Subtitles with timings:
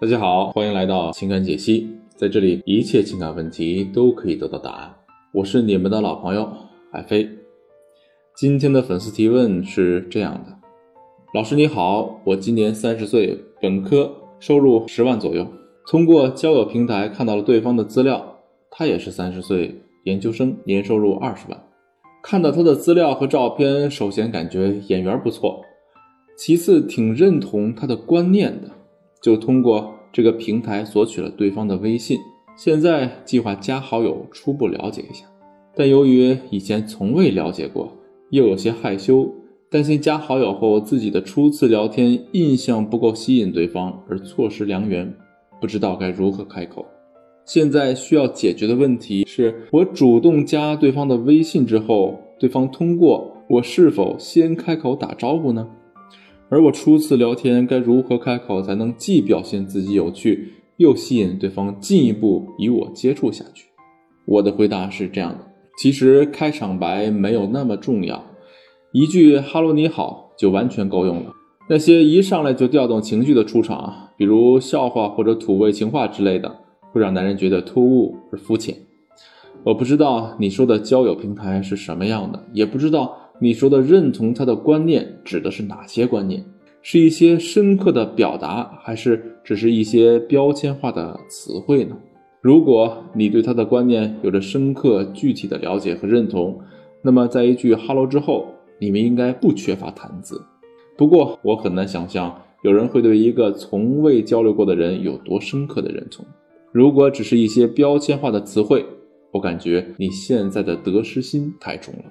[0.00, 4.94] 大家好，欢迎来到情感解析，在这里一切情感问题都可以得到答案。
[5.32, 6.48] 我是你们的老朋友
[6.92, 7.28] 海飞。
[8.36, 10.56] 今天的粉丝提问是这样的：
[11.34, 14.08] 老师你好，我今年三十岁，本科，
[14.38, 15.44] 收入十万左右。
[15.88, 18.38] 通过交友平台看到了对方的资料，
[18.70, 21.60] 他也是三十岁，研究生，年收入二十万。
[22.22, 25.60] 看到他的资料和照片，首先感觉眼缘不错，
[26.36, 28.70] 其次挺认同他的观念的。
[29.28, 32.18] 就通过这个平台索取了对方的微信，
[32.56, 35.26] 现在计划加好友，初步了解一下。
[35.76, 37.92] 但由于以前从未了解过，
[38.30, 39.30] 又有些害羞，
[39.70, 45.14] 担心加好友后自己的初次聊天印象不够吸引对方而错失良缘，
[45.60, 46.86] 不知道该如何开口。
[47.44, 55.68] 现在需要解决的问题是我主动加对方的微信之后，对方通过我是否先开口打招呼呢？
[56.50, 63.66] 而我初次聊天该如何开口才能既表现自己有趣，又吸引对方进一步与我接触下去？
[64.24, 65.38] 我的回答是这样的：
[65.78, 68.24] 其实开场白没有那么重要，
[68.92, 71.32] 一句哈喽你好”就完全够用了。
[71.68, 76.60] 那些一上来就调动情绪的出场，比如笑话或者土味情话之类的，
[76.92, 78.74] 会让男人觉得突兀而肤浅。
[79.64, 83.27] 我不知道你说的交友平台是什么样的，也不知道。
[83.40, 86.44] 你说的认同他的观念指的是哪些观念？
[86.82, 91.96] 是一些深刻的表达，还是只是一些标签化的词汇呢？
[92.40, 96.58] 如果你对他的观念有着深刻具体的了解和认同，
[97.02, 98.46] 那么在一句 “hello” 之后，
[98.78, 100.40] 你们应该不缺乏谈资。
[100.96, 106.24] 不过，我很难想象有人会对一个从未交流过的人有多深刻的认同。
[106.72, 108.84] 如果只是一些标签化的词汇，
[109.30, 112.04] 我感觉你现在的得失心太重了。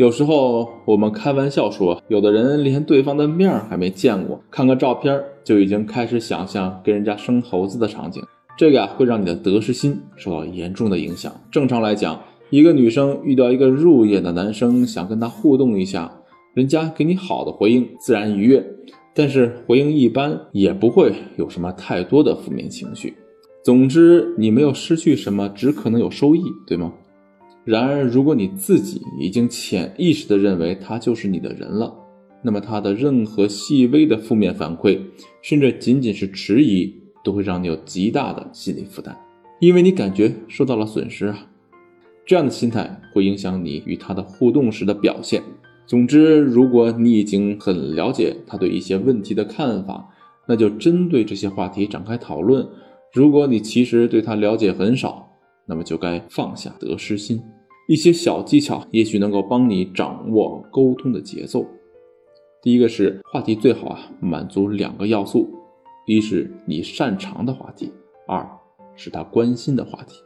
[0.00, 8.22] 有时候我们开玩笑说，有的人连对方的面还没见过，看个照片就已经开始想象跟人家生猴子的场景，
[8.56, 11.30] 这个呀会让你的得失心受到严重的影响。
[11.50, 16.10] 正常来讲，一个女生遇到一个入眼的男生，想跟他互动一下，
[16.54, 18.58] 人家给你好的回应，自然愉悦；
[19.14, 23.12] 但是回应一般，也不会有什么太多的负面情绪。
[23.62, 26.90] 总之，你没有失去什么，只可能有收益，对吗？
[27.64, 31.94] 然而，如果你自己已经潜意识地认为他就是你的人了，
[32.42, 34.98] 那么他的任何细微的负面反馈，
[35.42, 39.14] 甚至仅仅是迟疑，都会让你有极大的心理负担，
[39.60, 41.46] 因为你感觉受到了损失啊。
[42.24, 45.42] 这样的心态会影响你与他的互动时的表现。
[45.86, 50.08] 总之，如果你已经很了解他对一些问题的看法，
[50.46, 52.66] 那就针对这些话题展开讨论。
[53.12, 55.29] 如果你其实对他了解很少，
[55.70, 57.40] 那么就该放下得失心，
[57.86, 61.64] 一些小技巧也许能够帮你掌握沟通的节奏。
[62.60, 65.48] 第一个是话题最好啊满足两个要素：
[66.08, 67.92] 一是你擅长的话题，
[68.26, 68.44] 二
[68.96, 70.16] 是他关心的话题。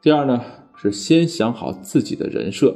[0.00, 0.40] 第二呢
[0.74, 2.74] 是先想好自己的人设，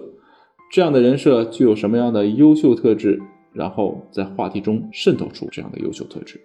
[0.71, 3.19] 这样的人设具有什么样的优秀特质，
[3.55, 6.39] 然后在话题中渗透出这样的优秀特质。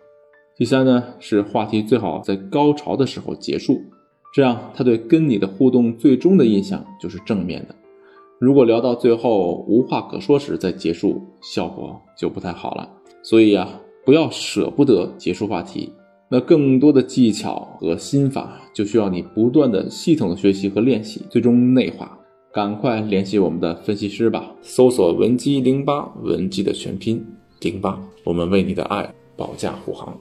[0.55, 3.81] 第三呢是话题最好在高潮的时候结束。
[4.33, 7.75] 这样，他对跟你的互动最终的印象就是正面的。
[8.39, 12.89] 如果聊到最后无话可说时再结束，效果就不太好了。
[13.21, 15.93] 所以啊，不要舍不得结束话题。
[16.29, 22.17] 那更多的技巧和心法，就需要你不断的系统的学习和练习，最终内化。
[22.51, 27.23] 赶快联系我们的分析师吧，搜索文姬零八，文姬的全拼
[27.61, 30.17] 零八，我们为你的爱保驾护航。